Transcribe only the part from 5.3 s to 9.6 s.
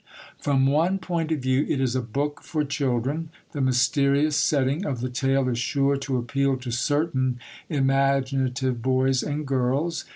is sure to appeal to certain imaginative boys and